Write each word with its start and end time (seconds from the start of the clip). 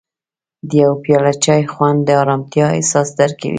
د 0.69 0.71
یو 0.83 0.93
پیاله 1.03 1.33
چای 1.43 1.61
خوند 1.73 1.99
د 2.05 2.09
ارامتیا 2.21 2.65
احساس 2.77 3.07
درکوي. 3.19 3.49